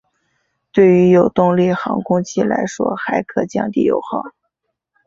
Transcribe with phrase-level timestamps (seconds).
[0.71, 4.23] 对于有动力航空器来说还可降低油耗。